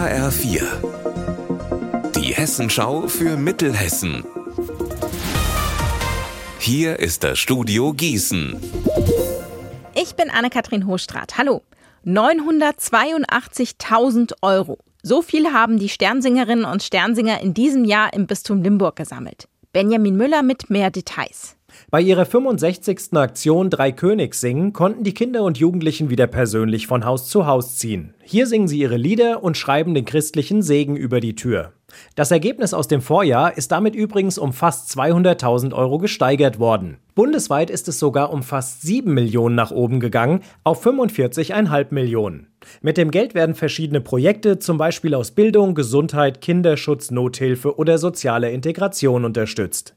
[0.00, 0.64] HR4.
[2.16, 4.24] Die Hessenschau für Mittelhessen.
[6.58, 8.58] Hier ist das Studio Gießen.
[9.94, 11.36] Ich bin Anne-Kathrin Hochstrat.
[11.36, 11.60] Hallo.
[12.06, 14.78] 982.000 Euro.
[15.02, 19.48] So viel haben die Sternsingerinnen und Sternsinger in diesem Jahr im Bistum Limburg gesammelt.
[19.74, 21.56] Benjamin Müller mit mehr Details.
[21.90, 23.12] Bei ihrer 65.
[23.14, 27.76] Aktion Drei Königs singen konnten die Kinder und Jugendlichen wieder persönlich von Haus zu Haus
[27.78, 28.14] ziehen.
[28.22, 31.72] Hier singen sie ihre Lieder und schreiben den christlichen Segen über die Tür.
[32.14, 36.98] Das Ergebnis aus dem Vorjahr ist damit übrigens um fast 200.000 Euro gesteigert worden.
[37.14, 42.46] Bundesweit ist es sogar um fast 7 Millionen nach oben gegangen, auf 45,5 Millionen.
[42.82, 48.50] Mit dem Geld werden verschiedene Projekte, zum Beispiel aus Bildung, Gesundheit, Kinderschutz, Nothilfe oder sozialer
[48.50, 49.94] Integration unterstützt.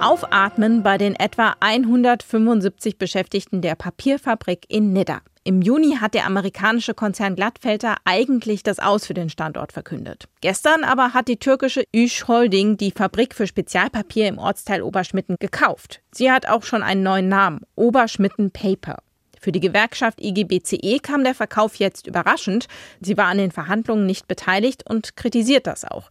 [0.00, 5.20] Aufatmen bei den etwa 175 Beschäftigten der Papierfabrik in Nidda.
[5.42, 10.28] Im Juni hat der amerikanische Konzern Glattfelter eigentlich das Aus für den Standort verkündet.
[10.42, 16.02] Gestern aber hat die türkische Üsch Holding die Fabrik für Spezialpapier im Ortsteil Oberschmitten gekauft.
[16.12, 18.98] Sie hat auch schon einen neuen Namen, Oberschmitten Paper.
[19.40, 22.66] Für die Gewerkschaft IGBCE kam der Verkauf jetzt überraschend.
[23.00, 26.10] Sie war an den Verhandlungen nicht beteiligt und kritisiert das auch.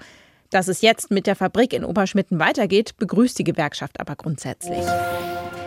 [0.55, 4.85] Dass es jetzt mit der Fabrik in Oberschmitten weitergeht, begrüßt die Gewerkschaft aber grundsätzlich.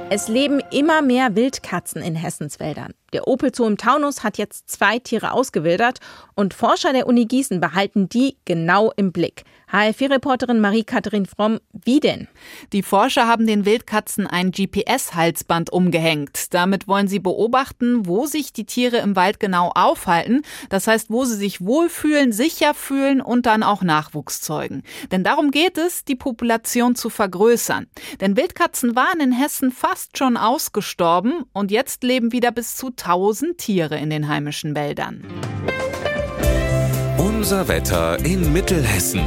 [0.09, 2.95] Es leben immer mehr Wildkatzen in Hessens Wäldern.
[3.13, 5.99] Der Opel Zoo im Taunus hat jetzt zwei Tiere ausgewildert
[6.35, 9.45] und Forscher der Uni Gießen behalten die genau im Blick.
[9.71, 12.29] HFI-Reporterin Marie-Katharin Fromm, wie denn?
[12.73, 16.55] Die Forscher haben den Wildkatzen ein GPS-Halsband umgehängt.
[16.55, 20.43] Damit wollen sie beobachten, wo sich die Tiere im Wald genau aufhalten.
[20.71, 24.78] Das heißt, wo sie sich wohlfühlen, sicher fühlen und dann auch Nachwuchs zeugen.
[25.11, 27.87] Denn darum geht es, die Population zu vergrößern.
[28.21, 33.59] Denn Wildkatzen waren in Hessen fast schon ausgestorben und jetzt leben wieder bis zu 1000
[33.59, 35.25] Tiere in den heimischen Wäldern.
[37.19, 39.23] Unser Wetter in Mittelhessen.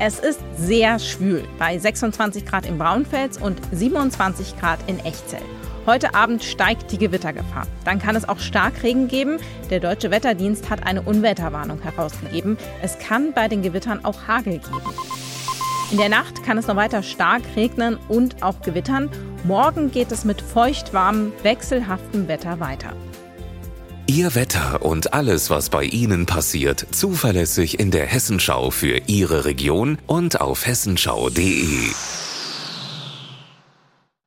[0.00, 5.42] Es ist sehr schwül bei 26 Grad in Braunfels und 27 Grad in Echzell.
[5.88, 7.66] Heute Abend steigt die Gewittergefahr.
[7.86, 9.38] Dann kann es auch Starkregen geben.
[9.70, 12.58] Der Deutsche Wetterdienst hat eine Unwetterwarnung herausgegeben.
[12.82, 14.94] Es kann bei den Gewittern auch Hagel geben.
[15.90, 19.08] In der Nacht kann es noch weiter stark regnen und auch gewittern.
[19.44, 22.92] Morgen geht es mit feuchtwarmem, wechselhaftem Wetter weiter.
[24.06, 29.96] Ihr Wetter und alles, was bei Ihnen passiert, zuverlässig in der Hessenschau für Ihre Region
[30.06, 31.92] und auf hessenschau.de.